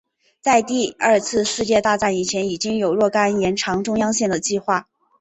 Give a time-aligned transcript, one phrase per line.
[0.41, 4.87] 在第二次世界大战以前已经有若干延长中央线的计划。